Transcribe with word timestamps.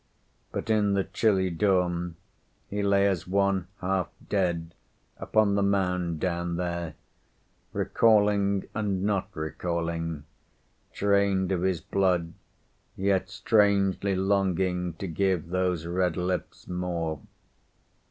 But 0.51 0.71
in 0.71 0.93
the 0.93 1.03
chilly 1.03 1.51
dawn 1.51 2.15
he 2.67 2.81
lay 2.81 3.05
as 3.07 3.27
one 3.27 3.67
half 3.81 4.07
dead 4.29 4.73
upon 5.17 5.53
the 5.53 5.61
mound 5.61 6.19
down 6.19 6.55
there, 6.55 6.95
recalling 7.71 8.67
and 8.73 9.03
not 9.03 9.29
recalling, 9.35 10.23
drained 10.91 11.51
of 11.51 11.61
his 11.61 11.81
blood, 11.81 12.33
yet 12.95 13.29
strangely 13.29 14.15
longing 14.15 14.93
to 14.95 15.05
give 15.07 15.49
those 15.49 15.85
red 15.85 16.17
lips 16.17 16.67
more. 16.67 17.21